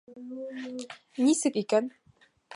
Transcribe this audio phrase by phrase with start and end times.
[1.27, 1.93] Нисек икән?